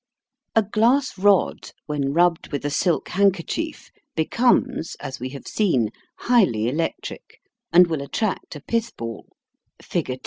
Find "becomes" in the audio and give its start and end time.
4.15-4.95